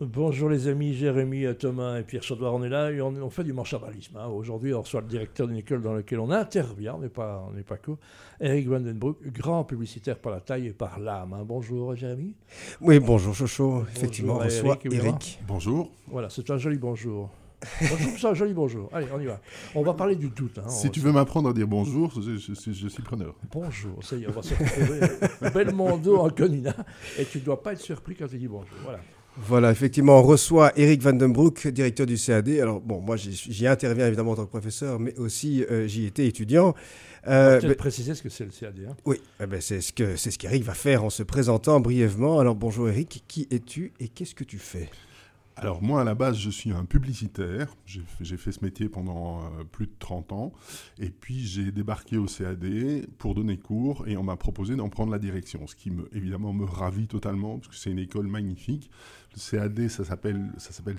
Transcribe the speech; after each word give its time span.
Bonjour 0.00 0.48
les 0.48 0.68
amis, 0.68 0.94
Jérémy, 0.94 1.44
Thomas 1.58 1.98
et 1.98 2.04
Pierre 2.04 2.22
Chaudoir, 2.22 2.54
on 2.54 2.62
est 2.62 2.68
là 2.68 2.92
et 2.92 3.00
on, 3.00 3.30
fait 3.30 3.42
du 3.42 3.52
marchabalisme. 3.52 4.16
Hein. 4.16 4.28
Aujourd'hui, 4.28 4.72
on 4.72 4.80
reçoit 4.80 5.00
le 5.00 5.08
directeur 5.08 5.48
d'une 5.48 5.56
école 5.56 5.82
dans 5.82 5.92
laquelle 5.92 6.20
on 6.20 6.30
intervient, 6.30 6.94
on 6.94 7.00
n'est 7.00 7.08
pas, 7.08 7.44
on 7.50 7.62
pas 7.62 7.78
court, 7.78 7.98
Eric 8.40 8.68
Vandenbroek, 8.68 9.16
grand 9.32 9.64
publicitaire 9.64 10.16
par 10.16 10.30
la 10.30 10.40
taille 10.40 10.68
et 10.68 10.72
par 10.72 11.00
l'âme. 11.00 11.32
Hein. 11.32 11.42
Bonjour 11.44 11.96
Jérémy. 11.96 12.36
Oui, 12.80 13.00
bonjour 13.00 13.34
Chocho, 13.34 13.86
effectivement, 13.92 14.36
on 14.36 14.38
reçoit 14.38 14.78
Eric. 14.84 15.40
Bonjour. 15.48 15.90
Voilà, 16.06 16.30
c'est 16.30 16.48
un 16.48 16.58
joli 16.58 16.78
bonjour. 16.78 17.30
Bonjour, 17.80 18.12
c'est 18.16 18.26
un 18.28 18.34
joli 18.34 18.54
bonjour. 18.54 18.88
Allez, 18.92 19.08
on 19.12 19.18
y 19.18 19.26
va. 19.26 19.40
On 19.74 19.82
va 19.82 19.92
parler 19.92 20.14
du 20.14 20.28
doute. 20.28 20.58
Hein. 20.58 20.68
Si 20.68 20.92
tu 20.92 21.00
veux 21.00 21.10
m'apprendre 21.10 21.48
à 21.48 21.52
dire 21.52 21.66
bonjour, 21.66 22.12
je, 22.22 22.54
suis 22.54 23.02
preneur. 23.02 23.34
Bonjour, 23.50 23.98
ça 24.04 24.14
y 24.14 24.22
est, 24.22 24.28
on 24.28 24.30
va 24.30 24.42
se 24.42 24.54
retrouver. 24.54 25.00
Belmondo 25.52 26.18
en 26.18 26.30
Conina. 26.30 26.76
Et 27.18 27.24
tu 27.24 27.38
ne 27.38 27.42
dois 27.42 27.60
pas 27.60 27.72
être 27.72 27.80
surpris 27.80 28.14
quand 28.14 28.28
tu 28.28 28.38
dis 28.38 28.46
bonjour. 28.46 28.78
Voilà. 28.84 29.00
Voilà, 29.40 29.70
effectivement, 29.70 30.18
on 30.18 30.22
reçoit 30.22 30.72
Eric 30.76 31.00
Van 31.00 31.12
Den 31.12 31.32
Broek, 31.32 31.68
directeur 31.68 32.06
du 32.06 32.16
CAD. 32.16 32.48
Alors, 32.60 32.80
bon, 32.80 33.00
moi, 33.00 33.16
j'y 33.16 33.66
interviens 33.66 34.06
évidemment 34.06 34.32
en 34.32 34.36
tant 34.36 34.44
que 34.44 34.50
professeur, 34.50 34.98
mais 34.98 35.16
aussi 35.16 35.64
euh, 35.70 35.86
j'y 35.86 36.06
étais 36.06 36.26
étudiant. 36.26 36.74
Euh, 37.28 37.60
peut-être 37.60 37.78
préciser 37.78 38.14
ce 38.14 38.22
que 38.22 38.28
c'est 38.28 38.44
le 38.44 38.50
CAD. 38.50 38.74
Hein. 38.88 38.96
Oui, 39.04 39.20
eh 39.40 39.46
ben, 39.46 39.60
c'est 39.60 39.80
ce 39.80 39.92
qu'Eric 39.92 40.18
ce 40.18 40.38
qu'Eric 40.38 40.64
va 40.64 40.74
faire 40.74 41.04
en 41.04 41.10
se 41.10 41.22
présentant 41.22 41.78
brièvement. 41.78 42.40
Alors, 42.40 42.56
bonjour 42.56 42.88
Eric, 42.88 43.24
qui 43.28 43.46
es-tu 43.50 43.92
et 44.00 44.08
qu'est-ce 44.08 44.34
que 44.34 44.44
tu 44.44 44.58
fais? 44.58 44.90
Alors 45.60 45.82
moi, 45.82 46.02
à 46.02 46.04
la 46.04 46.14
base, 46.14 46.36
je 46.38 46.50
suis 46.50 46.70
un 46.70 46.84
publicitaire. 46.84 47.74
J'ai 47.84 48.36
fait 48.36 48.52
ce 48.52 48.64
métier 48.64 48.88
pendant 48.88 49.40
euh, 49.40 49.64
plus 49.64 49.86
de 49.86 49.92
30 49.98 50.32
ans. 50.32 50.52
Et 50.98 51.10
puis 51.10 51.40
j'ai 51.40 51.72
débarqué 51.72 52.16
au 52.16 52.26
CAD 52.26 52.64
pour 53.18 53.34
donner 53.34 53.58
cours 53.58 54.06
et 54.06 54.16
on 54.16 54.22
m'a 54.22 54.36
proposé 54.36 54.76
d'en 54.76 54.88
prendre 54.88 55.10
la 55.10 55.18
direction. 55.18 55.66
Ce 55.66 55.74
qui, 55.74 55.90
me, 55.90 56.08
évidemment, 56.14 56.52
me 56.52 56.64
ravit 56.64 57.08
totalement 57.08 57.58
parce 57.58 57.68
que 57.68 57.74
c'est 57.74 57.90
une 57.90 57.98
école 57.98 58.28
magnifique. 58.28 58.88
Le 59.34 59.50
CAD, 59.50 59.88
ça 59.88 60.04
s'appelle 60.04 60.52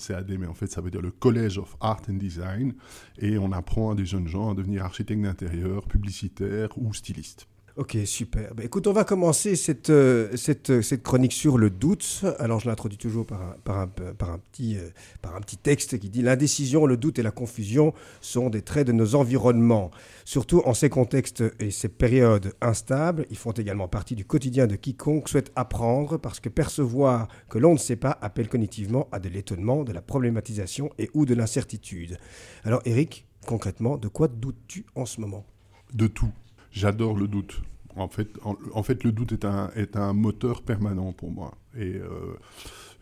CAD, 0.05 0.30
mais 0.38 0.48
en 0.48 0.53
fait, 0.53 0.67
ça 0.67 0.81
veut 0.81 0.91
dire 0.91 1.02
le 1.02 1.12
College 1.12 1.58
of 1.58 1.78
Art 1.80 2.02
and 2.09 2.16
Design. 2.16 2.73
Et 3.17 3.38
on 3.38 3.53
apprend 3.53 3.92
à 3.92 3.95
des 3.95 4.05
jeunes 4.05 4.28
gens 4.28 4.52
à 4.52 4.55
devenir 4.55 4.83
architecte 4.83 5.22
d'intérieur, 5.22 5.88
publicitaire 5.88 6.70
ou 6.78 6.94
styliste. 6.94 7.48
Ok, 7.80 7.95
super. 8.03 8.53
Ben, 8.55 8.66
écoute, 8.66 8.88
on 8.88 8.91
va 8.91 9.05
commencer 9.05 9.55
cette, 9.55 9.89
euh, 9.89 10.35
cette, 10.35 10.81
cette, 10.81 11.02
chronique 11.02 11.31
sur 11.31 11.58
le 11.58 11.69
doute. 11.69 12.25
Alors, 12.38 12.59
je 12.59 12.67
l'introduis 12.67 12.97
toujours 12.97 13.25
par 13.25 13.41
un, 13.41 13.55
par, 13.63 13.77
un, 13.80 13.88
par, 13.88 14.31
un 14.31 14.38
petit, 14.38 14.75
euh, 14.75 14.89
par 15.21 15.33
un 15.38 15.39
petit 15.39 15.55
texte 15.55 15.97
qui 15.97 16.09
dit 16.09 16.21
L'indécision, 16.21 16.86
le 16.86 16.97
doute 16.97 17.19
et 17.19 17.23
la 17.23 17.31
confusion 17.31 17.94
sont 18.19 18.49
des 18.49 18.63
traits 18.63 18.86
de 18.86 18.91
nos 18.91 19.16
environnements. 19.16 19.91
Surtout 20.25 20.61
en 20.66 20.73
ces 20.73 20.89
contextes 20.89 21.41
et 21.61 21.71
ces 21.71 21.88
périodes 21.88 22.52
instables, 22.59 23.25
ils 23.30 23.38
font 23.38 23.53
également 23.53 23.88
partie 23.88 24.16
du 24.16 24.25
quotidien 24.25 24.67
de 24.67 24.75
quiconque 24.75 25.30
souhaite 25.30 25.53
apprendre 25.55 26.17
parce 26.17 26.41
que 26.41 26.49
percevoir 26.49 27.30
que 27.47 27.59
l'on 27.59 27.71
ne 27.71 27.80
sait 27.80 27.95
pas 27.95 28.17
appelle 28.21 28.49
cognitivement 28.49 29.08
à 29.14 29.19
de 29.19 29.30
l'étonnement, 29.30 29.86
de 29.86 29.93
la 29.93 30.02
problématisation 30.02 30.89
et 30.97 31.09
ou 31.14 31.25
de 31.25 31.33
l'incertitude. 31.33 32.17
Alors, 32.66 32.81
Eric, 32.83 33.25
concrètement, 33.47 33.95
de 33.95 34.09
quoi 34.09 34.27
doutes-tu 34.27 34.86
en 34.95 35.05
ce 35.05 35.21
moment? 35.21 35.45
De 35.93 36.08
tout. 36.08 36.33
J'adore 36.72 37.16
le 37.16 37.28
doute. 37.28 37.62
En 37.95 38.08
fait, 38.08 38.30
en, 38.44 38.84
fait, 38.84 39.03
le 39.03 39.12
doute 39.12 39.31
est 39.34 39.45
un, 39.45 39.72
est 39.75 39.98
un 39.98 40.14
moteur 40.14 40.62
permanent 40.62 41.11
pour 41.11 41.31
moi. 41.31 41.58
Et 41.76 41.95
euh, 41.95 42.38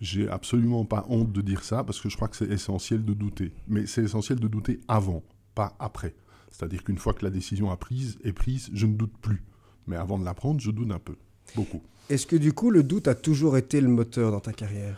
j'ai 0.02 0.28
absolument 0.30 0.86
pas 0.86 1.06
honte 1.10 1.32
de 1.32 1.42
dire 1.42 1.64
ça 1.64 1.84
parce 1.84 2.00
que 2.00 2.10
je 2.10 2.16
crois 2.16 2.28
que 2.28 2.36
c'est 2.36 2.50
essentiel 2.50 3.04
de 3.06 3.14
douter. 3.14 3.52
Mais 3.68 3.86
c'est 3.86 4.04
essentiel 4.04 4.40
de 4.40 4.48
douter 4.48 4.80
avant, 4.88 5.24
pas 5.56 5.76
après. 5.80 6.16
C'est-à-dire 6.50 6.84
qu'une 6.84 6.98
fois 6.98 7.14
que 7.14 7.24
la 7.24 7.32
décision 7.32 7.70
a 7.70 7.78
prise, 7.78 8.18
est 8.24 8.34
prise, 8.34 8.70
je 8.74 8.86
ne 8.88 8.96
doute 8.96 9.16
plus. 9.22 9.44
Mais 9.86 9.96
avant 9.96 10.18
de 10.18 10.26
la 10.26 10.34
prendre, 10.34 10.60
je 10.60 10.72
doute 10.72 10.92
un 10.92 11.00
peu. 11.00 11.16
Beaucoup. 11.56 11.82
Est-ce 12.10 12.26
que 12.26 12.36
du 12.36 12.54
coup, 12.54 12.72
le 12.72 12.84
doute 12.84 13.08
a 13.08 13.16
toujours 13.16 13.58
été 13.58 13.82
le 13.82 13.90
moteur 13.90 14.32
dans 14.32 14.40
ta 14.40 14.54
carrière? 14.54 14.98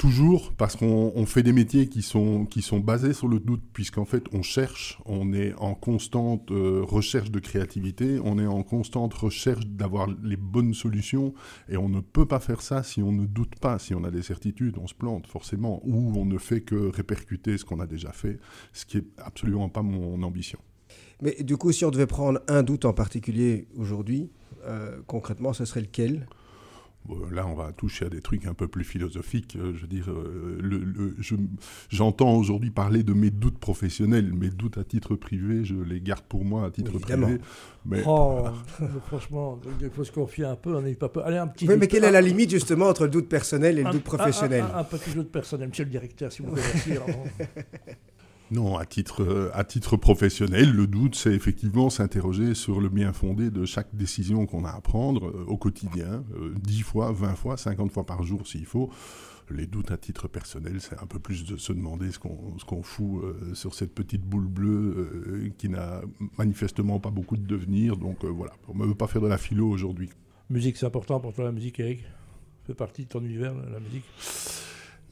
Toujours 0.00 0.54
parce 0.54 0.76
qu'on 0.76 1.26
fait 1.26 1.42
des 1.42 1.52
métiers 1.52 1.86
qui 1.86 2.00
sont, 2.00 2.46
qui 2.46 2.62
sont 2.62 2.80
basés 2.80 3.12
sur 3.12 3.28
le 3.28 3.38
doute, 3.38 3.60
puisqu'en 3.74 4.06
fait 4.06 4.24
on 4.32 4.40
cherche, 4.40 4.98
on 5.04 5.34
est 5.34 5.52
en 5.58 5.74
constante 5.74 6.50
euh, 6.52 6.80
recherche 6.82 7.30
de 7.30 7.38
créativité, 7.38 8.18
on 8.24 8.38
est 8.38 8.46
en 8.46 8.62
constante 8.62 9.12
recherche 9.12 9.66
d'avoir 9.66 10.08
les 10.24 10.38
bonnes 10.38 10.72
solutions, 10.72 11.34
et 11.68 11.76
on 11.76 11.90
ne 11.90 12.00
peut 12.00 12.24
pas 12.24 12.40
faire 12.40 12.62
ça 12.62 12.82
si 12.82 13.02
on 13.02 13.12
ne 13.12 13.26
doute 13.26 13.56
pas, 13.60 13.78
si 13.78 13.94
on 13.94 14.02
a 14.04 14.10
des 14.10 14.22
certitudes, 14.22 14.78
on 14.78 14.86
se 14.86 14.94
plante 14.94 15.26
forcément, 15.26 15.82
ou 15.84 16.18
on 16.18 16.24
ne 16.24 16.38
fait 16.38 16.62
que 16.62 16.88
répercuter 16.88 17.58
ce 17.58 17.66
qu'on 17.66 17.80
a 17.80 17.86
déjà 17.86 18.12
fait, 18.12 18.38
ce 18.72 18.86
qui 18.86 18.96
est 18.96 19.06
absolument 19.18 19.68
pas 19.68 19.82
mon 19.82 20.22
ambition. 20.22 20.60
Mais 21.20 21.36
du 21.42 21.58
coup, 21.58 21.72
si 21.72 21.84
on 21.84 21.90
devait 21.90 22.06
prendre 22.06 22.40
un 22.48 22.62
doute 22.62 22.86
en 22.86 22.94
particulier 22.94 23.68
aujourd'hui, 23.76 24.30
euh, 24.64 25.02
concrètement, 25.06 25.52
ce 25.52 25.66
serait 25.66 25.82
lequel? 25.82 26.26
Là, 27.32 27.46
on 27.46 27.54
va 27.54 27.72
toucher 27.72 28.06
à 28.06 28.08
des 28.08 28.20
trucs 28.20 28.46
un 28.46 28.54
peu 28.54 28.68
plus 28.68 28.84
philosophiques. 28.84 29.56
Euh, 29.56 29.72
je 29.74 29.80
veux 29.82 29.88
dire, 29.88 30.10
euh, 30.10 31.16
j'entends 31.88 32.34
aujourd'hui 32.34 32.70
parler 32.70 33.02
de 33.02 33.14
mes 33.14 33.30
doutes 33.30 33.58
professionnels. 33.58 34.32
Mes 34.32 34.50
doutes 34.50 34.78
à 34.78 34.84
titre 34.84 35.16
privé, 35.16 35.64
je 35.64 35.74
les 35.74 36.00
garde 36.00 36.22
pour 36.22 36.44
moi 36.44 36.66
à 36.66 36.70
titre 36.70 36.98
privé. 36.98 37.38
Mais, 37.84 38.02
oh, 38.06 38.44
franchement, 39.06 39.58
il 39.80 39.90
faut 39.90 40.04
se 40.04 40.12
confier 40.12 40.44
un 40.44 40.56
peu. 40.56 40.76
On 40.76 40.82
n'est 40.82 40.94
pas. 40.94 41.10
Allez, 41.24 41.38
un 41.38 41.48
petit. 41.48 41.66
Oui, 41.66 41.76
mais 41.78 41.88
quelle 41.88 42.04
est 42.04 42.12
la 42.12 42.20
limite 42.20 42.50
justement 42.50 42.86
entre 42.86 43.04
le 43.04 43.10
doute 43.10 43.28
personnel 43.28 43.78
et 43.78 43.82
le 43.82 43.90
doute 43.90 44.04
professionnel 44.04 44.64
un, 44.74 44.84
petit 44.84 45.10
doute 45.10 45.32
personnel, 45.32 45.68
Monsieur 45.68 45.84
le 45.84 45.90
directeur, 45.90 46.30
si 46.30 46.42
vous 46.42 46.48
pouvez 46.48 46.62
dire. 46.86 47.02
Non, 48.50 48.76
à 48.76 48.84
titre, 48.84 49.50
à 49.54 49.62
titre 49.62 49.96
professionnel, 49.96 50.72
le 50.72 50.88
doute, 50.88 51.14
c'est 51.14 51.32
effectivement 51.32 51.88
s'interroger 51.88 52.54
sur 52.54 52.80
le 52.80 52.88
bien 52.88 53.12
fondé 53.12 53.48
de 53.48 53.64
chaque 53.64 53.94
décision 53.94 54.44
qu'on 54.46 54.64
a 54.64 54.70
à 54.70 54.80
prendre 54.80 55.28
euh, 55.28 55.44
au 55.46 55.56
quotidien, 55.56 56.24
euh, 56.34 56.52
dix 56.60 56.78
10 56.78 56.82
fois, 56.82 57.12
20 57.12 57.36
fois, 57.36 57.56
50 57.56 57.92
fois 57.92 58.04
par 58.04 58.24
jour 58.24 58.48
s'il 58.48 58.66
faut. 58.66 58.90
Les 59.50 59.66
doutes 59.66 59.92
à 59.92 59.96
titre 59.96 60.26
personnel, 60.26 60.80
c'est 60.80 61.00
un 61.00 61.06
peu 61.06 61.20
plus 61.20 61.44
de 61.44 61.56
se 61.56 61.72
demander 61.72 62.10
ce 62.10 62.18
qu'on 62.18 62.82
fout 62.82 63.22
euh, 63.22 63.54
sur 63.54 63.74
cette 63.74 63.94
petite 63.94 64.22
boule 64.22 64.46
bleue 64.46 65.52
qui 65.58 65.68
n'a 65.68 66.02
manifestement 66.38 66.98
pas 67.00 67.10
beaucoup 67.10 67.36
de 67.36 67.46
devenir. 67.46 67.96
Donc 67.96 68.24
voilà, 68.24 68.52
on 68.68 68.76
ne 68.76 68.86
veut 68.86 68.94
pas 68.94 69.08
faire 69.08 69.22
de 69.22 69.26
la 69.28 69.38
philo 69.38 69.68
aujourd'hui. 69.68 70.10
Musique, 70.50 70.76
c'est 70.76 70.86
important 70.86 71.20
pour 71.20 71.32
toi 71.34 71.44
la 71.44 71.52
musique, 71.52 71.78
Eric? 71.80 72.04
Fait 72.66 72.74
partie 72.74 73.04
de 73.04 73.08
ton 73.08 73.24
univers, 73.24 73.54
la 73.54 73.80
musique? 73.80 74.04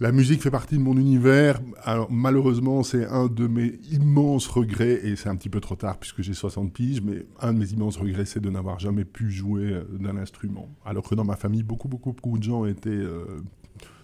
La 0.00 0.12
musique 0.12 0.42
fait 0.42 0.50
partie 0.50 0.76
de 0.76 0.82
mon 0.82 0.96
univers. 0.96 1.60
Alors 1.82 2.10
malheureusement, 2.10 2.82
c'est 2.82 3.06
un 3.06 3.26
de 3.26 3.46
mes 3.46 3.80
immenses 3.90 4.46
regrets, 4.46 5.00
et 5.04 5.16
c'est 5.16 5.28
un 5.28 5.36
petit 5.36 5.48
peu 5.48 5.60
trop 5.60 5.74
tard 5.74 5.98
puisque 5.98 6.22
j'ai 6.22 6.34
60 6.34 6.72
piges, 6.72 7.02
mais 7.02 7.26
un 7.40 7.52
de 7.52 7.58
mes 7.58 7.70
immenses 7.72 7.96
regrets, 7.96 8.24
c'est 8.24 8.40
de 8.40 8.50
n'avoir 8.50 8.78
jamais 8.78 9.04
pu 9.04 9.30
jouer 9.30 9.72
euh, 9.72 9.84
d'un 9.98 10.16
instrument. 10.16 10.68
Alors 10.84 11.08
que 11.08 11.14
dans 11.14 11.24
ma 11.24 11.36
famille, 11.36 11.62
beaucoup, 11.62 11.88
beaucoup, 11.88 12.12
beaucoup 12.12 12.38
de 12.38 12.44
gens 12.44 12.64
étaient 12.64 12.90
euh, 12.90 13.42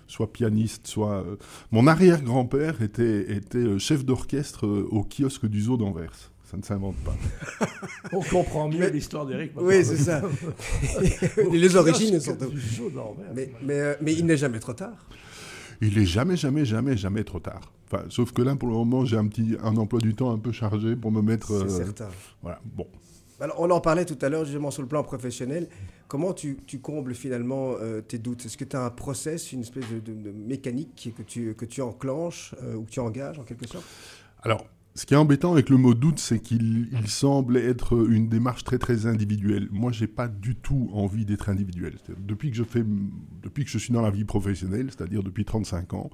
soit 0.08 0.32
pianistes, 0.32 0.86
soit... 0.86 1.22
Euh, 1.24 1.36
mon 1.70 1.86
arrière-grand-père 1.86 2.82
était, 2.82 3.32
était 3.32 3.78
chef 3.78 4.04
d'orchestre 4.04 4.66
au 4.66 5.04
kiosque 5.04 5.46
du 5.46 5.62
zoo 5.62 5.76
d'Anvers. 5.76 6.32
Ça 6.50 6.56
ne 6.56 6.62
s'invente 6.62 6.96
pas. 6.96 7.16
On 8.12 8.20
comprend 8.20 8.68
mieux 8.68 8.88
l'histoire 8.90 9.26
d'Eric. 9.26 9.52
Oui, 9.56 9.84
c'est 9.84 9.96
ça. 9.96 10.22
les 11.52 11.76
origines 11.76 12.20
sont... 12.20 12.36
Mais, 13.34 13.50
mais, 13.62 13.96
mais 14.00 14.12
il 14.12 14.26
n'est 14.26 14.36
jamais 14.36 14.60
trop 14.60 14.74
tard 14.74 15.08
il 15.80 15.98
est 15.98 16.06
jamais, 16.06 16.36
jamais, 16.36 16.64
jamais, 16.64 16.96
jamais 16.96 17.24
trop 17.24 17.40
tard. 17.40 17.72
Enfin, 17.86 18.04
sauf 18.08 18.32
que 18.32 18.42
là, 18.42 18.56
pour 18.56 18.68
le 18.68 18.74
moment, 18.74 19.04
j'ai 19.04 19.16
un 19.16 19.26
petit 19.26 19.56
un 19.62 19.76
emploi 19.76 20.00
du 20.00 20.14
temps 20.14 20.32
un 20.32 20.38
peu 20.38 20.52
chargé 20.52 20.96
pour 20.96 21.12
me 21.12 21.22
mettre. 21.22 21.48
C'est 21.48 21.80
euh, 21.80 21.84
certain. 21.84 22.08
Voilà, 22.42 22.60
bon. 22.64 22.86
Alors, 23.40 23.60
on 23.60 23.70
en 23.70 23.80
parlait 23.80 24.04
tout 24.04 24.18
à 24.22 24.28
l'heure, 24.28 24.44
justement, 24.44 24.70
sur 24.70 24.82
le 24.82 24.88
plan 24.88 25.02
professionnel. 25.02 25.68
Comment 26.06 26.32
tu, 26.32 26.56
tu 26.66 26.78
combles 26.78 27.14
finalement 27.14 27.74
euh, 27.80 28.00
tes 28.00 28.18
doutes? 28.18 28.46
Est-ce 28.46 28.56
que 28.56 28.64
tu 28.64 28.76
as 28.76 28.84
un 28.84 28.90
process, 28.90 29.52
une 29.52 29.62
espèce 29.62 29.84
de, 29.90 30.30
mécanique 30.30 31.12
que 31.16 31.22
tu, 31.22 31.54
que 31.54 31.64
tu 31.64 31.82
enclenches 31.82 32.54
euh, 32.62 32.76
ou 32.76 32.84
que 32.84 32.90
tu 32.90 33.00
engages 33.00 33.38
en 33.38 33.42
quelque 33.42 33.66
sorte? 33.66 33.84
Alors, 34.42 34.66
ce 34.96 35.06
qui 35.06 35.14
est 35.14 35.16
embêtant 35.16 35.52
avec 35.52 35.70
le 35.70 35.76
mot 35.76 35.92
doute, 35.92 36.20
c'est 36.20 36.38
qu'il 36.38 36.88
semble 37.06 37.56
être 37.56 38.08
une 38.08 38.28
démarche 38.28 38.62
très 38.62 38.78
très 38.78 39.06
individuelle. 39.06 39.68
Moi, 39.72 39.90
j'ai 39.90 40.06
pas 40.06 40.28
du 40.28 40.54
tout 40.54 40.88
envie 40.92 41.24
d'être 41.24 41.48
individuel. 41.48 41.98
Depuis 42.18 42.50
que 42.50 42.56
je 42.56 42.62
fais, 42.62 42.84
depuis 43.42 43.64
que 43.64 43.70
je 43.70 43.78
suis 43.78 43.92
dans 43.92 44.02
la 44.02 44.12
vie 44.12 44.24
professionnelle, 44.24 44.90
c'est-à-dire 44.90 45.24
depuis 45.24 45.44
35 45.44 45.94
ans, 45.94 46.10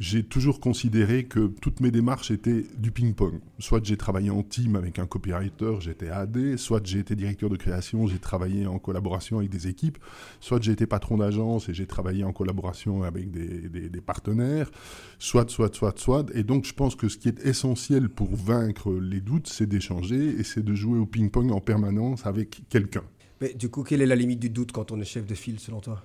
j'ai 0.00 0.22
toujours 0.22 0.60
considéré 0.60 1.24
que 1.24 1.48
toutes 1.60 1.80
mes 1.80 1.90
démarches 1.90 2.30
étaient 2.30 2.64
du 2.78 2.90
ping-pong. 2.90 3.38
Soit 3.58 3.84
j'ai 3.84 3.98
travaillé 3.98 4.30
en 4.30 4.42
team 4.42 4.74
avec 4.74 4.98
un 4.98 5.06
copywriter, 5.06 5.74
j'étais 5.80 6.08
AD, 6.08 6.56
soit 6.56 6.80
j'ai 6.86 7.00
été 7.00 7.14
directeur 7.14 7.50
de 7.50 7.56
création, 7.56 8.06
j'ai 8.06 8.18
travaillé 8.18 8.66
en 8.66 8.78
collaboration 8.78 9.38
avec 9.38 9.50
des 9.50 9.68
équipes, 9.68 9.98
soit 10.40 10.62
j'ai 10.62 10.72
été 10.72 10.86
patron 10.86 11.18
d'agence 11.18 11.68
et 11.68 11.74
j'ai 11.74 11.86
travaillé 11.86 12.24
en 12.24 12.32
collaboration 12.32 13.02
avec 13.02 13.30
des, 13.30 14.00
partenaires, 14.00 14.70
soit, 15.18 15.50
soit, 15.50 15.74
soit, 15.74 15.98
soit. 15.98 16.26
Et 16.34 16.44
donc 16.44 16.64
je 16.64 16.72
pense 16.72 16.94
que 16.94 17.10
ce 17.10 17.18
qui 17.18 17.28
est 17.28 17.44
essentiel 17.44 18.08
pour 18.08 18.34
vaincre 18.34 18.90
les 18.92 19.20
doutes, 19.20 19.48
c'est 19.48 19.66
d'échanger 19.66 20.40
et 20.40 20.44
c'est 20.44 20.64
de 20.64 20.74
jouer 20.74 20.98
au 20.98 21.04
ping-pong 21.04 21.52
en 21.52 21.60
permanence 21.60 22.24
avec 22.24 22.62
quelqu'un. 22.70 23.04
Mais 23.42 23.52
du 23.52 23.68
coup, 23.68 23.82
quelle 23.82 24.00
est 24.00 24.06
la 24.06 24.16
limite 24.16 24.40
du 24.40 24.48
doute 24.48 24.72
quand 24.72 24.92
on 24.92 25.00
est 25.00 25.04
chef 25.04 25.26
de 25.26 25.34
file 25.34 25.60
selon 25.60 25.80
toi? 25.80 26.02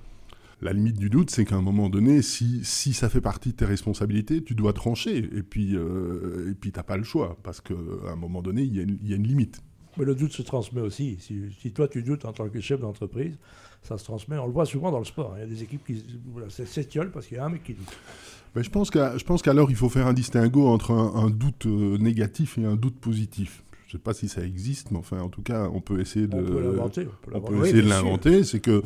La 0.61 0.73
limite 0.73 0.97
du 0.97 1.09
doute, 1.09 1.29
c'est 1.29 1.45
qu'à 1.45 1.55
un 1.55 1.61
moment 1.61 1.89
donné, 1.89 2.21
si, 2.21 2.63
si 2.63 2.93
ça 2.93 3.09
fait 3.09 3.21
partie 3.21 3.49
de 3.49 3.55
tes 3.55 3.65
responsabilités, 3.65 4.43
tu 4.43 4.55
dois 4.55 4.73
trancher. 4.73 5.17
Et 5.17 5.43
puis, 5.43 5.75
euh, 5.75 6.51
et 6.51 6.55
puis 6.55 6.71
t'as 6.71 6.83
pas 6.83 6.97
le 6.97 7.03
choix, 7.03 7.37
parce 7.43 7.61
qu'à 7.61 7.73
un 8.07 8.15
moment 8.15 8.41
donné, 8.41 8.63
il 8.63 8.75
y, 8.75 9.13
a 9.13 9.15
une 9.15 9.27
limite. 9.27 9.61
Mais 9.97 10.05
le 10.05 10.15
doute 10.15 10.33
se 10.33 10.41
transmet 10.41 10.81
aussi. 10.81 11.17
Si, 11.19 11.71
toi 11.71 11.87
tu 11.87 12.03
doutes 12.03 12.25
en 12.25 12.33
tant 12.33 12.49
que 12.49 12.59
chef 12.59 12.79
d'entreprise, 12.79 13.37
ça 13.81 13.97
se 13.97 14.03
transmet. 14.03 14.37
On 14.37 14.47
le 14.47 14.53
voit 14.53 14.65
souvent 14.65 14.91
dans 14.91 14.99
le 14.99 15.05
sport. 15.05 15.33
Hein. 15.33 15.37
Il 15.37 15.41
y 15.41 15.43
a 15.43 15.47
des 15.47 15.63
équipes 15.63 15.85
qui 15.85 16.03
s'étiolent 16.49 17.11
parce 17.11 17.27
qu'il 17.27 17.37
y 17.37 17.39
a 17.39 17.45
un 17.45 17.49
mec 17.49 17.63
qui 17.63 17.73
doute. 17.73 17.97
Mais 18.55 18.63
je 18.63 18.69
pense 18.69 19.41
qu'alors 19.41 19.69
il 19.69 19.75
faut 19.75 19.89
faire 19.89 20.07
un 20.07 20.13
distinguo 20.13 20.67
entre 20.67 20.91
un, 20.91 21.29
doute 21.29 21.65
euh, 21.65 21.97
négatif 21.97 22.57
et 22.57 22.65
un 22.65 22.77
doute 22.77 22.95
positif 22.95 23.63
sais 23.95 24.01
pas 24.01 24.13
si 24.13 24.27
ça 24.27 24.43
existe, 24.43 24.91
mais 24.91 24.97
enfin, 24.97 25.19
en 25.19 25.29
tout 25.29 25.41
cas, 25.41 25.69
on 25.73 25.81
peut 25.81 25.99
essayer 25.99 26.27
de. 26.27 26.35
On 26.35 26.43
peut 26.43 26.61
l'inventer. 26.61 27.07
On 27.33 27.41
peut, 27.41 27.65
essayer 27.65 27.81
de 27.81 27.89
l'inventer. 27.89 28.43
C'est 28.43 28.59
que 28.59 28.83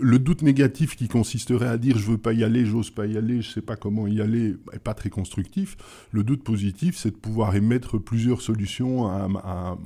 le 0.00 0.18
doute 0.18 0.42
négatif 0.42 0.96
qui 0.96 1.08
consisterait 1.08 1.68
à 1.68 1.78
dire 1.78 1.98
je 1.98 2.10
veux 2.10 2.18
pas 2.18 2.32
y 2.32 2.44
aller, 2.44 2.64
j'ose 2.66 2.90
pas 2.90 3.06
y 3.06 3.16
aller, 3.16 3.42
je 3.42 3.50
sais 3.50 3.62
pas 3.62 3.76
comment 3.76 4.06
y 4.06 4.20
aller, 4.20 4.56
n'est 4.72 4.78
pas 4.78 4.94
très 4.94 5.10
constructif. 5.10 5.76
Le 6.10 6.24
doute 6.24 6.42
positif, 6.42 6.96
c'est 6.96 7.10
de 7.10 7.16
pouvoir 7.16 7.54
émettre 7.54 7.98
plusieurs 7.98 8.42
solutions 8.42 9.06
à, 9.06 9.28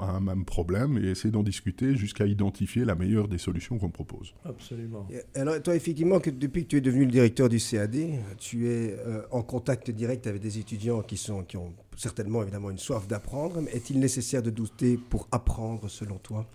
un 0.01 0.21
même 0.21 0.45
problème 0.45 0.99
et 0.99 1.09
essayer 1.11 1.31
d'en 1.31 1.43
discuter 1.43 1.97
jusqu'à 1.97 2.27
identifier 2.27 2.85
la 2.85 2.95
meilleure 2.95 3.29
des 3.29 3.39
solutions 3.39 3.79
qu'on 3.79 3.91
propose. 3.91 4.35
Absolument. 4.45 5.07
alors, 5.35 5.61
toi, 5.63 5.75
effectivement, 5.75 6.21
que 6.21 6.31
depuis 6.31 6.65
que 6.65 6.69
tu 6.69 6.77
es 6.77 6.81
devenu 6.81 7.05
le 7.05 7.11
directeur 7.11 7.49
du 7.49 7.59
CAD, 7.59 7.97
tu 8.39 8.69
es 8.69 8.97
euh, 8.99 9.23
en 9.31 9.43
contact 9.43 9.91
direct 9.91 10.27
avec 10.27 10.41
des 10.41 10.59
étudiants 10.59 11.03
qui, 11.03 11.17
sont, 11.17 11.43
qui 11.43 11.57
ont 11.57 11.73
certainement 11.97 12.43
évidemment 12.43 12.71
une 12.71 12.79
soif 12.79 13.07
d'apprendre, 13.09 13.61
mais 13.61 13.71
est-il 13.73 13.99
nécessaire 13.99 14.43
de 14.43 14.51
douter 14.51 14.97
pour 14.97 15.29
apprendre 15.33 15.89
selon 15.89 16.19
toi? 16.19 16.47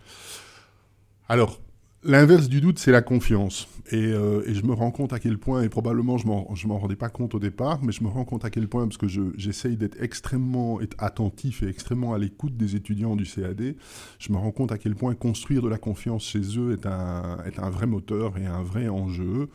Alors, 1.27 1.59
L'inverse 2.03 2.49
du 2.49 2.61
doute, 2.61 2.79
c'est 2.79 2.91
la 2.91 3.03
confiance. 3.03 3.67
Euh, 3.93 4.41
et, 4.47 4.55
je 4.55 4.65
me 4.65 4.73
rends 4.73 4.89
compte 4.89 5.13
à 5.13 5.19
quel 5.19 5.37
point, 5.37 5.61
et 5.61 5.69
probablement 5.69 6.17
je 6.17 6.25
ne 6.25 6.67
m'en 6.67 6.79
rendais 6.79 6.95
pas 6.95 7.09
compte 7.09 7.35
au 7.35 7.39
départ, 7.39 7.83
mais 7.83 7.91
je 7.91 8.03
me 8.03 8.09
rends 8.09 8.25
compte 8.25 8.43
à 8.43 8.49
quel 8.49 8.67
point, 8.67 8.87
parce 8.87 8.97
que 8.97 9.05
j'essaye 9.37 9.77
d'être 9.77 10.01
extrêmement 10.01 10.79
attentif 10.97 11.61
et 11.61 11.67
extrêmement 11.67 12.15
à 12.15 12.17
l'écoute 12.17 12.57
des 12.57 12.75
étudiants 12.75 13.15
du 13.15 13.25
CAD, 13.25 13.75
je 14.17 14.31
me 14.31 14.37
rends 14.37 14.51
compte 14.51 14.71
à 14.71 14.79
quel 14.79 14.95
point 14.95 15.13
construire 15.13 15.61
de 15.61 15.69
la 15.69 15.77
confiance 15.77 16.23
chez 16.23 16.41
eux 16.57 16.71
est 16.71 16.87
un, 16.87 17.37
est 17.45 17.59
un 17.59 17.69
vrai 17.69 17.85
moteur 17.85 18.35
et 18.39 18.47
un 18.47 18.63
vrai 18.63 18.87
enjeu. 18.87 19.49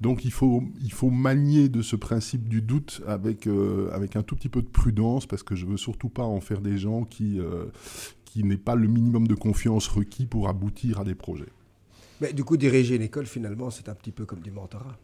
Donc 0.00 0.24
il 0.24 0.32
faut, 0.32 0.64
il 0.82 0.92
faut 0.92 1.10
manier 1.10 1.68
de 1.68 1.82
ce 1.82 1.96
principe 1.96 2.48
du 2.48 2.62
doute 2.62 3.02
avec, 3.06 3.46
euh, 3.46 3.90
avec 3.92 4.16
un 4.16 4.22
tout 4.22 4.36
petit 4.36 4.48
peu 4.48 4.62
de 4.62 4.68
prudence, 4.68 5.26
parce 5.26 5.42
que 5.42 5.54
je 5.54 5.66
veux 5.66 5.76
surtout 5.76 6.08
pas 6.08 6.24
en 6.24 6.40
faire 6.40 6.62
des 6.62 6.78
gens 6.78 7.04
qui, 7.04 7.38
euh, 7.38 7.66
qui 8.24 8.42
n'aient 8.42 8.56
pas 8.56 8.74
le 8.74 8.88
minimum 8.88 9.28
de 9.28 9.34
confiance 9.34 9.86
requis 9.86 10.24
pour 10.24 10.48
aboutir 10.48 10.98
à 10.98 11.04
des 11.04 11.14
projets. 11.14 11.52
Mais 12.20 12.32
du 12.32 12.44
coup, 12.44 12.56
diriger 12.56 12.96
une 12.96 13.02
école, 13.02 13.26
finalement, 13.26 13.70
c'est 13.70 13.88
un 13.88 13.94
petit 13.94 14.12
peu 14.12 14.26
comme 14.26 14.40
du 14.40 14.50
mentorat. 14.50 14.96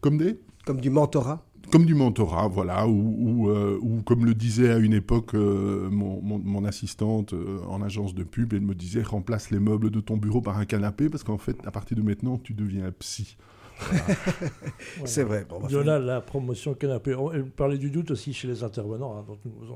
Comme 0.00 0.18
des? 0.18 0.40
Comme 0.64 0.80
du 0.80 0.90
mentorat 0.90 1.44
comme 1.70 1.86
du 1.86 1.94
mentorat, 1.94 2.48
voilà, 2.48 2.86
ou, 2.86 3.48
euh, 3.48 3.80
comme 4.04 4.24
le 4.24 4.34
disait 4.34 4.70
à 4.70 4.78
une 4.78 4.92
époque 4.92 5.34
euh, 5.34 5.88
mon, 5.90 6.64
assistante 6.64 7.32
euh, 7.32 7.60
en 7.66 7.82
agence 7.82 8.14
de 8.14 8.22
pub, 8.22 8.52
elle 8.52 8.60
me 8.60 8.74
disait 8.74 9.02
remplace 9.02 9.50
les 9.50 9.58
meubles 9.58 9.90
de 9.90 10.00
ton 10.00 10.16
bureau 10.16 10.40
par 10.40 10.58
un 10.58 10.64
canapé, 10.64 11.08
parce 11.08 11.24
qu'en 11.24 11.38
fait, 11.38 11.56
à 11.66 11.70
partir 11.70 11.96
de 11.96 12.02
maintenant, 12.02 12.38
tu 12.38 12.54
deviens 12.54 12.90
psy. 12.98 13.36
C'est 15.04 15.24
vrai. 15.24 15.46
Bon, 15.48 15.66
de 15.66 15.78
là, 15.78 15.98
la 15.98 16.20
promotion 16.20 16.74
canapé. 16.74 17.14
On 17.14 17.30
parlait 17.56 17.78
du 17.78 17.90
doute 17.90 18.12
aussi 18.12 18.32
chez 18.32 18.46
les 18.46 18.62
intervenants, 18.62 19.18
hein, 19.18 19.24
donc 19.26 19.38
nous 19.44 19.72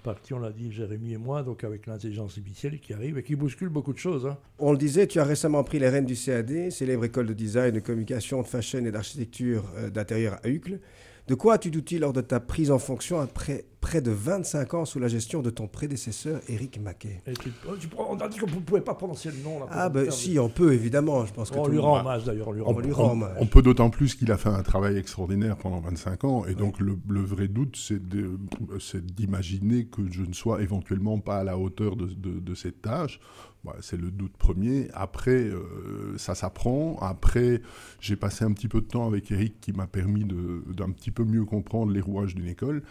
parti, 0.00 0.34
on 0.34 0.38
l'a 0.38 0.50
dit, 0.50 0.72
Jérémy 0.72 1.14
et 1.14 1.18
moi, 1.18 1.42
donc 1.42 1.64
avec 1.64 1.86
l'intelligence 1.86 2.30
artificielle 2.30 2.78
qui 2.80 2.92
arrive 2.92 3.18
et 3.18 3.22
qui 3.22 3.36
bouscule 3.36 3.68
beaucoup 3.68 3.92
de 3.92 3.98
choses. 3.98 4.26
Hein. 4.26 4.36
On 4.58 4.72
le 4.72 4.78
disait, 4.78 5.06
tu 5.06 5.20
as 5.20 5.24
récemment 5.24 5.62
pris 5.64 5.78
les 5.78 5.88
rênes 5.88 6.06
du 6.06 6.16
CAD, 6.16 6.70
célèbre 6.70 7.04
école 7.04 7.26
de 7.26 7.32
design, 7.32 7.74
de 7.74 7.80
communication, 7.80 8.42
de 8.42 8.46
fashion 8.46 8.84
et 8.84 8.90
d'architecture 8.90 9.64
euh, 9.76 9.90
d'intérieur 9.90 10.38
à 10.42 10.48
Uccle. 10.48 10.80
De 11.28 11.34
quoi 11.34 11.54
as-tu 11.54 11.70
douté 11.70 11.98
lors 11.98 12.12
de 12.12 12.20
ta 12.20 12.40
prise 12.40 12.70
en 12.70 12.78
fonction 12.78 13.20
après 13.20 13.64
près 13.80 14.00
de 14.00 14.10
25 14.10 14.74
ans 14.74 14.84
sous 14.84 14.98
la 14.98 15.08
gestion 15.08 15.42
de 15.42 15.50
ton 15.50 15.66
prédécesseur, 15.66 16.40
Éric 16.48 16.80
Maquet 16.80 17.22
oh, 17.66 17.74
On 17.98 18.18
a 18.18 18.28
dit 18.28 18.38
qu'on 18.38 18.46
ne 18.46 18.60
pouvait 18.60 18.80
pas 18.80 18.94
prononcer 18.94 19.30
le 19.30 19.42
nom. 19.42 19.60
ah, 19.70 19.88
ben 19.88 20.10
si, 20.10 20.38
on 20.38 20.48
peut, 20.48 20.72
évidemment. 20.72 21.24
Je 21.26 21.32
pense 21.32 21.50
que 21.50 21.58
on, 21.58 21.66
lui 21.66 21.78
rend 21.78 22.00
hommage, 22.00 22.24
d'ailleurs. 22.24 22.48
On, 22.48 22.52
lui 22.52 22.92
rend, 22.92 23.12
hommage. 23.12 23.36
On 23.38 23.46
peut 23.46 23.62
d'autant 23.62 23.90
plus 23.90 24.14
qu'il 24.14 24.30
a 24.32 24.36
fait 24.36 24.48
un 24.48 24.62
travail 24.62 24.96
extraordinaire 24.96 25.56
pendant 25.56 25.80
25 25.80 26.24
ans. 26.24 26.44
Et 26.46 26.54
donc, 26.54 26.78
le, 26.78 27.20
vrai 27.20 27.48
doute, 27.48 27.76
c'est 27.76 29.06
d'imaginer 29.06 29.86
que 29.86 30.02
je 30.10 30.22
ne 30.22 30.32
sois 30.32 30.62
éventuellement 30.62 31.18
pas 31.18 31.38
à 31.38 31.44
la 31.44 31.58
hauteur 31.58 31.96
de, 31.96 32.06
de 32.06 32.54
cette 32.54 32.82
tâche. 32.82 33.20
Bah, 33.62 33.76
c'est 33.82 33.98
le 33.98 34.10
doute 34.10 34.34
premier. 34.38 34.88
Après, 34.94 35.32
euh, 35.32 36.16
ça 36.16 36.34
s'apprend. 36.34 36.96
Après, 37.00 37.60
j'ai 38.00 38.16
passé 38.16 38.44
un 38.44 38.52
petit 38.52 38.68
peu 38.68 38.80
de 38.80 38.86
temps 38.86 39.06
avec 39.06 39.30
Eric 39.30 39.60
qui 39.60 39.72
m'a 39.72 39.86
permis 39.86 40.24
d'un 40.24 40.90
petit 40.92 41.10
peu 41.10 41.24
mieux 41.24 41.44
comprendre 41.44 41.92
les 41.92 42.00
rouages 42.00 42.34
d'une 42.34 42.48
école. 42.48 42.82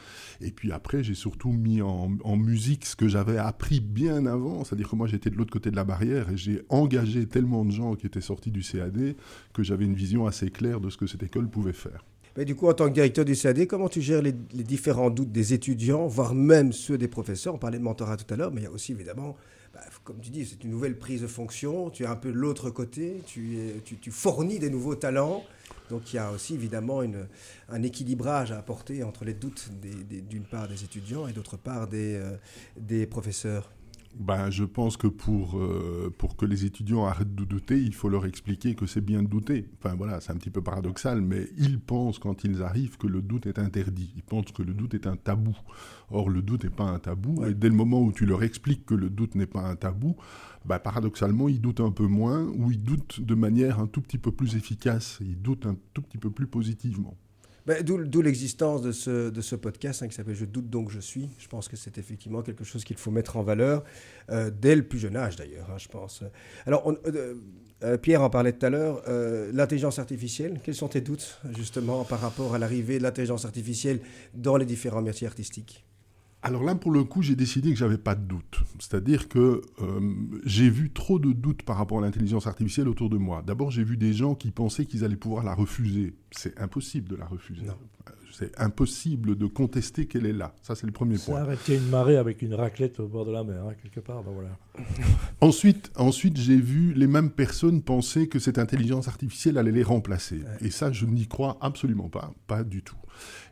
Et 0.42 0.52
puis 0.52 0.72
après, 0.72 0.79
j'ai 1.02 1.16
surtout 1.16 1.52
mis 1.52 1.82
en, 1.82 2.10
musique 2.36 2.86
ce 2.86 2.96
que 2.96 3.08
j'avais 3.08 3.38
appris 3.38 3.80
bien 3.80 4.26
avant. 4.26 4.64
C'est-à-dire 4.64 4.90
que 4.90 4.96
moi, 4.96 5.08
j'étais 5.08 5.30
de 5.30 5.36
l'autre 5.36 5.52
côté 5.52 5.72
de 5.72 5.76
la 5.76 5.84
barrière 5.84 6.30
et 6.30 6.38
j'ai 6.38 6.62
engagé 6.70 7.26
tellement 7.28 7.66
de 7.66 7.72
gens 7.72 7.96
qui 7.96 8.08
étaient 8.08 8.22
sortis 8.22 8.52
du 8.52 8.62
CAD 8.62 9.16
que 9.54 9.64
j'avais 9.64 9.86
une 9.86 9.96
vision 9.96 10.28
assez 10.28 10.50
claire 10.50 10.80
de 10.80 10.90
ce 10.90 10.98
que 10.98 11.08
cette 11.08 11.24
école 11.24 11.50
pouvait 11.50 11.74
faire. 11.74 12.04
Du 12.38 12.56
coup, 12.56 12.70
en 12.70 12.74
tant 12.74 12.88
que 12.88 12.94
directeur 12.94 13.26
du 13.26 13.36
CAD, 13.36 13.68
comment 13.68 13.90
tu 13.90 14.02
gères 14.02 14.22
les, 14.22 14.32
différents 14.32 15.10
doutes 15.10 15.32
des 15.32 15.54
étudiants, 15.54 16.08
voire 16.08 16.34
même 16.34 16.72
ceux 16.72 16.98
des 16.98 17.08
professeurs? 17.08 17.56
On 17.56 17.58
parlait 17.58 17.80
de 17.80 17.84
mentorat 17.84 18.18
tout 18.18 18.34
à 18.34 18.38
l'heure, 18.38 18.52
mais 18.52 18.62
il 18.62 18.64
y 18.64 18.68
a 18.68 18.72
aussi 18.72 18.94
évidemment 18.94 19.36
bah, 19.74 19.82
comme 20.04 20.20
tu 20.20 20.30
dis, 20.32 20.46
c'est 20.46 20.64
une 20.64 20.72
nouvelle 20.72 20.98
prise 20.98 21.22
de 21.22 21.28
fonction, 21.28 21.90
tu 21.90 22.04
es 22.04 22.08
un 22.08 22.16
peu 22.16 22.32
de 22.32 22.38
l'autre 22.38 22.70
côté, 22.70 23.22
tu, 23.26 23.72
fournis 24.10 24.58
des 24.60 24.70
nouveaux 24.70 24.96
talents. 24.96 25.44
Donc 25.90 26.14
il 26.14 26.18
y 26.18 26.20
a 26.20 26.32
aussi 26.32 26.54
évidemment 26.54 27.02
un 27.70 27.84
équilibrage 27.84 28.52
à 28.52 28.60
apporter 28.60 29.04
entre 29.04 29.26
les 29.26 29.34
doutes 29.34 29.70
d'une 30.30 30.44
part 30.46 30.68
des 30.68 30.84
étudiants 30.84 31.28
et 31.28 31.34
d'autre 31.34 31.58
part 31.58 31.88
des, 31.88 32.16
euh, 32.16 32.38
des 32.78 33.08
professeurs 33.08 33.72
ben, 34.16 34.50
je 34.50 34.64
pense 34.64 34.98
que 34.98 35.08
pour, 35.08 35.58
euh, 35.58 36.14
pour 36.18 36.36
que 36.36 36.46
les 36.46 36.66
étudiants 36.66 37.06
arrêtent 37.06 37.36
de 37.36 37.46
douter, 37.46 37.80
il 37.80 37.94
faut 37.94 38.10
leur 38.10 38.26
expliquer 38.26 38.76
que 38.76 38.86
c'est 38.86 39.02
bien 39.02 39.22
de 39.22 39.28
douter. 39.28 39.70
Enfin 39.78 39.96
voilà, 39.96 40.20
c'est 40.20 40.32
un 40.32 40.36
petit 40.36 40.50
peu 40.50 40.62
paradoxal, 40.62 41.22
mais 41.22 41.48
ils 41.58 41.80
pensent 41.80 42.20
quand 42.20 42.44
ils 42.44 42.62
arrivent 42.64 42.98
que 42.98 43.08
le 43.08 43.22
doute 43.22 43.46
est 43.46 43.60
interdit. 43.60 44.12
Ils 44.16 44.24
pensent 44.24 44.52
que 44.52 44.64
le 44.64 44.74
doute 44.74 44.94
est 44.94 45.08
un 45.08 45.16
tabou. 45.16 45.56
Or, 46.10 46.30
le 46.30 46.42
doute 46.42 46.64
n'est 46.64 46.70
pas 46.70 46.86
un 46.86 47.00
tabou. 47.00 47.46
Et 47.46 47.54
dès 47.54 47.70
le 47.70 47.76
moment 47.76 48.02
où 48.02 48.12
tu 48.12 48.26
leur 48.26 48.44
expliques 48.44 48.86
que 48.86 48.96
le 48.96 49.10
doute 49.10 49.36
n'est 49.36 49.46
pas 49.46 49.62
un 49.62 49.76
tabou, 49.76 50.16
ben, 50.66 50.80
paradoxalement, 50.80 51.48
ils 51.48 51.62
doutent 51.62 51.82
un 51.82 51.92
peu 51.92 52.08
moins 52.08 52.44
ou 52.58 52.72
ils 52.72 52.82
doutent 52.82 53.22
de 53.22 53.36
manière 53.36 53.80
un 53.80 53.88
tout 53.88 54.02
petit 54.02 54.18
peu 54.18 54.32
plus 54.32 54.56
efficace. 54.56 55.20
Ils 55.22 55.42
doutent 55.42 55.66
un 55.66 55.78
tout 55.94 56.02
petit 56.02 56.18
peu 56.18 56.32
plus 56.32 56.48
positivement. 56.48 57.16
Ben, 57.66 57.84
d'où 57.84 58.22
l'existence 58.22 58.82
de 58.82 58.92
ce, 58.92 59.30
de 59.30 59.42
ce 59.42 59.56
podcast 59.56 60.02
hein, 60.02 60.08
qui 60.08 60.16
s'appelle 60.16 60.36
Je 60.36 60.46
doute 60.46 60.70
donc 60.70 60.90
je 60.90 61.00
suis. 61.00 61.30
Je 61.40 61.48
pense 61.48 61.68
que 61.68 61.76
c'est 61.76 61.98
effectivement 61.98 62.42
quelque 62.42 62.64
chose 62.64 62.84
qu'il 62.84 62.98
faut 62.98 63.12
mettre 63.12 63.38
en 63.38 63.44
valeur 63.44 63.84
euh, 64.30 64.50
dès 64.50 64.76
le 64.76 64.84
plus 64.84 65.00
jeune 65.00 65.16
âge 65.16 65.36
d'ailleurs, 65.36 65.70
hein, 65.70 65.78
je 65.78 65.88
pense. 65.88 66.24
Alors, 66.66 66.90
euh, 66.90 67.36
euh, 67.84 67.98
Pierre 67.98 68.22
en 68.22 68.30
parlait 68.30 68.54
tout 68.54 68.66
à 68.66 68.70
l'heure, 68.70 69.04
l'intelligence 69.54 70.00
artificielle, 70.00 70.60
quels 70.64 70.76
sont 70.76 70.90
tes 70.90 71.02
doutes 71.02 71.40
justement 71.56 72.04
par 72.04 72.20
rapport 72.20 72.56
à 72.56 72.60
l'arrivée 72.60 72.98
de 72.98 73.04
l'intelligence 73.04 73.46
artificielle 73.46 74.00
dans 74.34 74.58
les 74.58 74.66
différents 74.66 75.02
métiers 75.02 75.28
artistiques? 75.28 75.86
Alors 76.42 76.64
là, 76.64 76.74
pour 76.74 76.92
le 76.92 77.04
coup, 77.04 77.22
j'ai 77.22 77.36
décidé 77.36 77.70
que 77.72 77.78
j'avais 77.78 77.98
pas 77.98 78.16
de 78.16 78.24
doute. 78.24 78.62
C'est-à-dire 78.80 79.28
que 79.28 79.62
j'ai 80.46 80.70
vu 80.70 80.90
trop 80.90 81.20
de 81.20 81.34
doutes 81.34 81.64
par 81.64 81.76
rapport 81.76 82.00
à 82.00 82.02
l'intelligence 82.02 82.48
artificielle 82.48 82.88
autour 82.88 83.10
de 83.10 83.18
moi. 83.18 83.44
D'abord, 83.46 83.72
j'ai 83.72 83.84
vu 83.84 83.98
des 83.98 84.14
gens 84.14 84.36
qui 84.36 84.52
pensaient 84.52 84.86
qu'ils 84.86 85.04
allaient 85.04 85.18
pouvoir 85.18 85.44
la 85.44 85.54
refuser 85.54 86.14
c'est 86.32 86.60
impossible 86.60 87.10
de 87.10 87.16
la 87.16 87.26
refuser. 87.26 87.64
C'est 88.32 88.58
impossible 88.60 89.38
de 89.38 89.48
contester 89.48 90.06
qu'elle 90.06 90.26
est 90.26 90.34
là. 90.34 90.54
Ça, 90.62 90.76
c'est 90.76 90.86
le 90.86 90.94
premier 90.94 91.18
point. 91.18 91.42
arrêter 91.42 91.76
une 91.76 91.90
marée 91.90 92.16
avec 92.16 92.42
une 92.42 92.54
raclette 92.54 93.00
au 93.00 93.08
bord 93.08 93.26
de 93.26 93.32
la 93.32 93.44
mer, 93.44 93.66
hein, 93.66 93.74
quelque 93.82 94.00
part. 94.00 94.24
Ben 94.24 94.32
voilà. 94.32 94.58
ensuite, 95.42 95.92
ensuite 95.96 96.38
j'ai 96.38 96.58
vu 96.58 96.94
les 96.94 97.08
mêmes 97.08 97.30
personnes 97.30 97.82
penser 97.82 98.28
que 98.28 98.40
cette 98.40 98.58
intelligence 98.58 99.08
artificielle 99.08 99.58
allait 99.58 99.72
les 99.72 99.84
remplacer. 99.84 100.42
Et 100.62 100.72
ça, 100.72 100.92
je 100.92 101.06
n'y 101.06 101.28
crois 101.28 101.58
absolument 101.62 102.10
pas. 102.10 102.34
Pas 102.48 102.64
du 102.64 102.82
tout. 102.82 102.96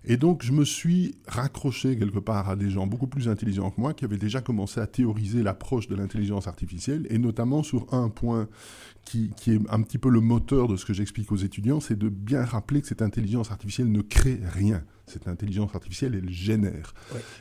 Et 0.06 0.18
donc, 0.18 0.44
je 0.44 0.52
me 0.52 0.64
suis 0.64 1.16
raccroché 1.28 1.98
quelque 1.98 2.20
part 2.20 2.50
à 2.50 2.56
des 2.56 2.70
gens 2.70 2.88
beaucoup 2.88 3.08
plus 3.08 3.28
intelligents 3.28 3.72
que 3.72 3.82
moi 3.82 3.94
qui 3.94 4.06
avaient 4.06 4.18
déjà 4.18 4.42
commencé 4.42 4.80
à 4.80 4.88
théoriser 4.88 5.44
l'approche 5.44 5.88
de 5.88 5.96
l'intelligence 5.96 6.48
artificielle, 6.48 7.06
et 7.10 7.18
notamment 7.18 7.64
sur 7.64 7.94
un 7.94 8.10
point 8.10 8.48
qui, 9.04 9.32
est 9.48 9.60
un 9.70 9.82
petit 9.82 9.98
peu 9.98 10.10
le 10.10 10.22
moteur 10.22 10.68
de 10.68 10.76
ce 10.76 10.86
que 10.86 10.94
j'explique 10.94 11.32
aux 11.32 11.38
étudiants, 11.38 11.80
c'est 11.80 11.98
de 11.98 12.10
bien 12.10 12.44
rappeler 12.44 12.82
que 12.82 12.88
cette 12.88 13.02
intelligence 13.02 13.52
artificielle 13.52 13.92
ne 13.92 14.02
crée 14.02 14.40
rien. 14.44 14.84
Cette 15.08 15.28
intelligence 15.28 15.74
artificielle, 15.74 16.16
elle 16.16 16.30
génère. 16.30 16.94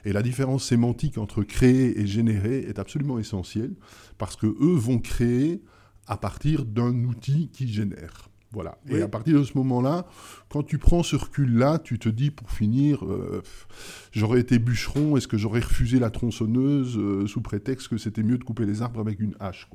Et 0.04 0.12
la 0.12 0.22
différence 0.22 0.64
sémantique 0.64 1.18
entre 1.18 1.42
créer 1.42 2.00
et 2.00 2.06
générer 2.06 2.60
est 2.60 2.78
absolument 2.78 3.18
essentielle, 3.18 3.74
parce 4.18 4.36
que 4.36 4.46
eux 4.46 4.76
vont 4.76 4.98
créer 4.98 5.62
à 6.06 6.16
partir 6.16 6.64
d'un 6.64 7.04
outil 7.04 7.50
qui 7.52 7.68
génère. 7.68 8.30
Voilà. 8.56 8.78
Oui. 8.88 8.98
Et 8.98 9.02
à 9.02 9.08
partir 9.08 9.38
de 9.38 9.44
ce 9.44 9.52
moment-là, 9.58 10.06
quand 10.48 10.62
tu 10.62 10.78
prends 10.78 11.02
ce 11.02 11.14
recul-là, 11.14 11.78
tu 11.78 11.98
te 11.98 12.08
dis, 12.08 12.30
pour 12.30 12.50
finir, 12.50 13.04
euh, 13.04 13.42
j'aurais 14.12 14.40
été 14.40 14.58
bûcheron, 14.58 15.18
est-ce 15.18 15.28
que 15.28 15.36
j'aurais 15.36 15.60
refusé 15.60 15.98
la 15.98 16.08
tronçonneuse 16.08 16.96
euh, 16.96 17.26
sous 17.26 17.42
prétexte 17.42 17.88
que 17.88 17.98
c'était 17.98 18.22
mieux 18.22 18.38
de 18.38 18.44
couper 18.44 18.64
les 18.64 18.80
arbres 18.80 18.98
avec 19.00 19.20
une 19.20 19.34
hache 19.40 19.68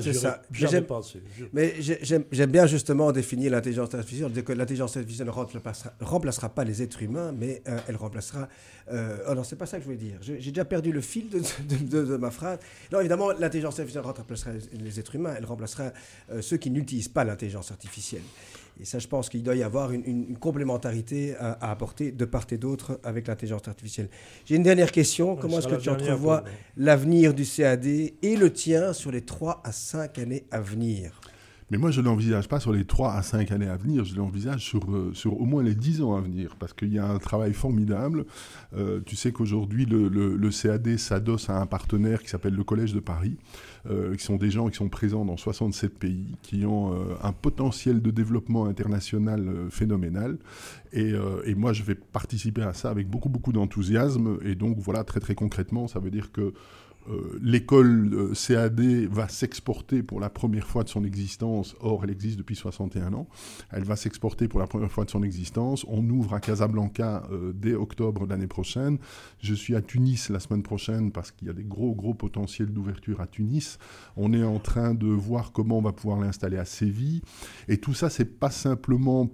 C'est 0.00 0.12
ça. 0.20 0.42
j'aime- 0.70 0.84
pensé. 0.84 1.20
Mais 1.52 1.74
j'ai- 1.80 1.98
j'aime 2.30 2.50
bien 2.52 2.66
justement 2.66 3.10
définir 3.10 3.50
l'intelligence 3.50 3.92
artificielle. 3.94 4.30
Dit 4.30 4.44
que 4.44 4.52
l'intelligence 4.52 4.96
artificielle 4.96 5.26
ne 5.26 5.32
remplacera, 5.32 5.92
remplacera 6.00 6.48
pas 6.50 6.62
les 6.62 6.82
êtres 6.82 7.02
humains, 7.02 7.32
mais 7.36 7.62
euh, 7.68 7.78
elle 7.88 7.96
remplacera. 7.96 8.48
Euh, 8.92 9.18
oh 9.28 9.34
non, 9.34 9.42
c'est 9.42 9.56
pas 9.56 9.66
ça 9.66 9.78
que 9.78 9.82
je 9.82 9.86
voulais 9.86 9.96
dire. 9.98 10.18
J'ai 10.22 10.36
déjà 10.38 10.64
perdu 10.64 10.92
le 10.92 11.00
fil 11.00 11.28
de, 11.28 11.38
de- 11.40 11.84
de- 11.84 12.04
de 12.06 12.16
ma 12.16 12.30
phrase. 12.30 12.60
Non, 12.92 13.00
évidemment, 13.00 13.32
l'intelligence 13.32 13.78
artificielle 13.80 14.04
remplacera 14.04 14.52
les, 14.52 14.78
les 14.78 15.00
êtres 15.00 15.16
humains. 15.16 15.34
Elle 15.36 15.46
remplacera 15.46 15.92
euh, 16.30 16.40
ceux 16.42 16.56
qui 16.58 16.70
n'utilisent 16.70 17.08
pas 17.08 17.24
l'intelligence 17.24 17.70
artificielle. 17.72 18.19
Et 18.80 18.86
ça, 18.86 18.98
je 18.98 19.06
pense 19.08 19.28
qu'il 19.28 19.42
doit 19.42 19.56
y 19.56 19.62
avoir 19.62 19.92
une, 19.92 20.02
une- 20.06 20.26
une 20.30 20.38
complémentarité 20.38 21.36
à, 21.36 21.52
à 21.60 21.70
apporter 21.70 22.12
de 22.12 22.24
part 22.24 22.46
et 22.50 22.56
d'autre 22.56 22.98
avec 23.04 23.26
l'intelligence 23.28 23.68
artificielle. 23.68 24.08
J'ai 24.46 24.56
une 24.56 24.62
dernière 24.62 24.90
question. 24.90 25.36
Comment 25.36 25.58
est-ce 25.58 25.68
que 25.68 25.74
tu 25.82 25.90
entrevois 26.10 26.44
l'avenir 26.78 27.34
du 27.34 27.44
CAD 27.44 27.84
et 27.86 28.36
le 28.36 28.50
tien 28.52 28.94
sur 28.94 29.10
les 29.10 29.20
3 29.20 29.60
à 29.64 29.72
5 29.72 30.18
années 30.18 30.44
à 30.50 30.60
venir? 30.60 31.20
Mais 31.70 31.78
moi, 31.78 31.90
je 31.92 32.00
ne 32.00 32.06
l'envisage 32.06 32.48
pas 32.48 32.58
sur 32.58 32.72
les 32.72 32.84
3 32.84 33.12
à 33.14 33.22
5 33.22 33.52
années 33.52 33.68
à 33.68 33.76
venir, 33.76 34.04
je 34.04 34.16
l'envisage 34.16 34.64
sur, 34.64 34.80
euh, 34.92 35.12
sur 35.14 35.40
au 35.40 35.44
moins 35.44 35.62
les 35.62 35.74
10 35.76 36.02
ans 36.02 36.16
à 36.16 36.20
venir, 36.20 36.56
parce 36.58 36.72
qu'il 36.72 36.92
y 36.92 36.98
a 36.98 37.06
un 37.08 37.18
travail 37.18 37.52
formidable. 37.52 38.24
Euh, 38.76 39.00
tu 39.06 39.14
sais 39.14 39.30
qu'aujourd'hui, 39.30 39.86
le, 39.86 40.08
le- 40.08 40.36
le 40.36 40.50
CAD 40.50 40.96
s'adosse 40.96 41.48
à 41.48 41.60
un 41.60 41.66
partenaire 41.66 42.22
qui 42.22 42.28
s'appelle 42.28 42.54
le 42.54 42.64
Collège 42.64 42.92
de 42.92 42.98
Paris, 43.00 43.36
euh, 43.88 44.16
qui 44.16 44.24
sont 44.24 44.36
des 44.36 44.50
gens 44.50 44.68
qui 44.68 44.76
sont 44.76 44.88
présents 44.88 45.24
dans 45.24 45.36
67 45.36 45.96
pays, 45.98 46.34
qui 46.42 46.66
ont 46.66 46.92
euh, 46.92 47.14
un 47.22 47.32
potentiel 47.32 48.02
de 48.02 48.10
développement 48.10 48.66
international 48.66 49.46
euh, 49.48 49.70
phénoménal. 49.70 50.38
Et, 50.92 51.12
euh, 51.12 51.40
et 51.46 51.54
moi, 51.54 51.72
je 51.72 51.84
vais 51.84 51.94
participer 51.94 52.62
à 52.62 52.74
ça 52.74 52.90
avec 52.90 53.08
beaucoup, 53.08 53.28
beaucoup 53.28 53.52
d'enthousiasme. 53.52 54.38
Et 54.44 54.56
donc, 54.56 54.78
voilà, 54.80 55.04
très, 55.04 55.20
très 55.20 55.36
concrètement, 55.36 55.86
ça 55.86 56.00
veut 56.00 56.10
dire 56.10 56.32
que 56.32 56.52
euh, 57.10 57.38
l'école 57.42 58.10
euh, 58.14 58.32
CAD 58.34 58.80
va 59.10 59.28
s'exporter 59.28 60.02
pour 60.02 60.20
la 60.20 60.30
première 60.30 60.66
fois 60.66 60.84
de 60.84 60.88
son 60.88 61.04
existence. 61.04 61.74
Or, 61.80 62.04
elle 62.04 62.10
existe 62.10 62.38
depuis 62.38 62.56
61 62.56 63.12
ans. 63.14 63.26
Elle 63.70 63.84
va 63.84 63.96
s'exporter 63.96 64.48
pour 64.48 64.60
la 64.60 64.66
première 64.66 64.90
fois 64.90 65.04
de 65.04 65.10
son 65.10 65.22
existence. 65.22 65.84
On 65.88 66.08
ouvre 66.08 66.34
à 66.34 66.40
Casablanca 66.40 67.24
euh, 67.32 67.52
dès 67.54 67.74
octobre 67.74 68.26
de 68.26 68.30
l'année 68.30 68.46
prochaine. 68.46 68.98
Je 69.40 69.54
suis 69.54 69.74
à 69.74 69.82
Tunis 69.82 70.28
la 70.30 70.40
semaine 70.40 70.62
prochaine 70.62 71.10
parce 71.12 71.30
qu'il 71.32 71.48
y 71.48 71.50
a 71.50 71.54
des 71.54 71.64
gros, 71.64 71.94
gros 71.94 72.14
potentiels 72.14 72.68
d'ouverture 72.72 73.20
à 73.20 73.26
Tunis. 73.26 73.78
On 74.16 74.32
est 74.32 74.44
en 74.44 74.58
train 74.58 74.94
de 74.94 75.06
voir 75.06 75.52
comment 75.52 75.78
on 75.78 75.82
va 75.82 75.92
pouvoir 75.92 76.20
l'installer 76.20 76.58
à 76.58 76.64
Séville. 76.64 77.22
Et 77.68 77.78
tout 77.78 77.94
ça, 77.94 78.10
c'est 78.10 78.38
pas 78.38 78.50
simplement 78.50 79.28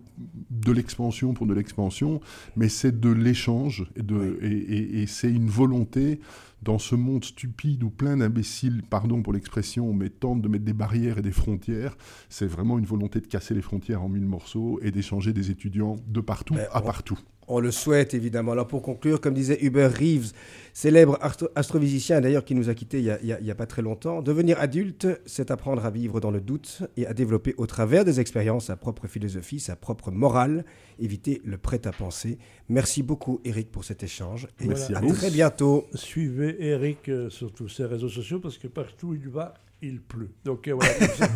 de 0.50 0.72
l'expansion 0.72 1.34
pour 1.34 1.46
de 1.46 1.54
l'expansion, 1.54 2.20
mais 2.56 2.68
c'est 2.68 2.98
de 3.00 3.10
l'échange 3.10 3.84
et, 3.96 4.02
de- 4.02 4.38
et, 4.42 4.46
et- 4.46 5.02
et 5.02 5.06
c'est 5.06 5.30
une 5.30 5.48
volonté 5.48 6.20
dans 6.66 6.78
ce 6.80 6.96
monde 6.96 7.24
stupide 7.24 7.84
où 7.84 7.90
plein 7.90 8.16
d'imbéciles, 8.16 8.82
pardon 8.90 9.22
pour 9.22 9.32
l'expression, 9.32 9.92
mais 9.94 10.10
tentent 10.10 10.42
de 10.42 10.48
mettre 10.48 10.64
des 10.64 10.72
barrières 10.72 11.18
et 11.18 11.22
des 11.22 11.30
frontières, 11.30 11.96
c'est 12.28 12.46
vraiment 12.48 12.76
une 12.76 12.84
volonté 12.84 13.20
de 13.20 13.26
casser 13.28 13.54
les 13.54 13.62
frontières 13.62 14.02
en 14.02 14.08
mille 14.08 14.26
morceaux 14.26 14.80
et 14.82 14.90
d'échanger 14.90 15.32
des 15.32 15.52
étudiants 15.52 15.94
de 16.08 16.20
partout 16.20 16.54
Ben, 16.54 16.66
à 16.72 16.82
on- 16.82 16.84
partout. 16.86 17.18
On 17.48 17.60
le 17.60 17.70
souhaite 17.70 18.12
évidemment. 18.14 18.52
Alors 18.52 18.66
pour 18.66 18.82
conclure, 18.82 19.20
comme 19.20 19.34
disait 19.34 19.58
Hubert 19.62 19.92
Reeves, 19.92 20.32
célèbre 20.72 21.16
astro- 21.20 21.48
astrophysicien 21.54 22.20
d'ailleurs 22.20 22.44
qui 22.44 22.54
nous 22.54 22.68
a 22.68 22.74
quittés 22.74 22.98
il 22.98 23.04
y 23.46 23.50
a, 23.50 23.54
pas 23.54 23.66
très 23.66 23.82
longtemps, 23.82 24.20
devenir 24.20 24.58
adulte, 24.60 25.06
c'est 25.26 25.50
apprendre 25.50 25.84
à 25.86 25.90
vivre 25.90 26.18
dans 26.20 26.30
le 26.32 26.40
doute 26.40 26.82
et 26.96 27.06
à 27.06 27.14
développer 27.14 27.54
au 27.56 27.66
travers 27.66 28.04
des 28.04 28.18
expériences 28.20 28.66
sa 28.66 28.76
propre 28.76 29.06
philosophie, 29.06 29.60
sa 29.60 29.76
propre 29.76 30.10
morale, 30.10 30.64
éviter 30.98 31.40
le 31.44 31.56
prêt-à-penser. 31.56 32.38
Merci 32.68 33.02
beaucoup 33.02 33.40
Eric 33.44 33.70
pour 33.70 33.84
cet 33.84 34.02
échange 34.02 34.48
et 34.60 34.66
Merci 34.66 34.94
à 34.94 34.98
à 34.98 35.02
très 35.02 35.30
bientôt. 35.30 35.86
Suivez 35.94 36.56
Eric 36.58 37.08
euh, 37.08 37.30
sur 37.30 37.52
tous 37.52 37.68
ses 37.68 37.84
réseaux 37.84 38.08
sociaux 38.08 38.40
parce 38.40 38.58
que 38.58 38.66
partout 38.66 39.14
il 39.14 39.28
va, 39.28 39.54
il 39.82 40.00
pleut. 40.00 40.30
Donc 40.44 40.66
euh, 40.68 40.74
voilà, 40.74 40.92
comme 40.94 41.08
ça, 41.08 41.28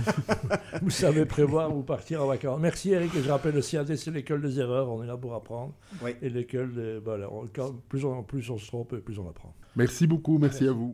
vous 0.82 0.90
savez 0.90 1.24
prévoir 1.26 1.76
ou 1.76 1.82
partir 1.82 2.22
en 2.22 2.26
vacances. 2.26 2.58
Merci 2.60 2.90
Eric. 2.92 3.14
Et 3.14 3.22
je 3.22 3.30
rappelle 3.30 3.54
le 3.54 3.60
CAD, 3.62 3.94
c'est 3.96 4.10
l'école 4.10 4.40
des 4.42 4.58
erreurs. 4.58 4.88
On 4.90 5.02
est 5.02 5.06
là 5.06 5.16
pour 5.16 5.34
apprendre. 5.34 5.74
Oui. 6.02 6.12
Et 6.22 6.30
l'école, 6.30 7.02
on- 7.30 7.46
quand- 7.54 7.74
plus 7.88 8.04
on, 8.04 8.22
plus 8.22 8.48
on 8.50 8.58
se 8.58 8.66
trompe, 8.66 8.96
plus 8.96 9.18
on 9.18 9.28
apprend. 9.28 9.54
Merci 9.76 10.06
beaucoup, 10.06 10.38
merci 10.38 10.66
à 10.66 10.72
vous. 10.72 10.88